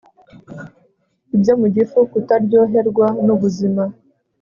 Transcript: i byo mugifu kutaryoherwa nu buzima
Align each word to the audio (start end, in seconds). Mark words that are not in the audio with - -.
i 1.35 1.37
byo 1.41 1.53
mugifu 1.61 1.97
kutaryoherwa 2.11 3.07
nu 3.25 3.35
buzima 3.41 3.83